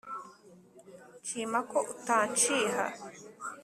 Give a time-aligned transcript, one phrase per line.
[1.21, 2.85] nshima ko utanshiha